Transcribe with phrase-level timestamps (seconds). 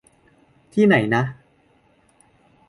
[0.73, 1.23] ที่ไหนนะ?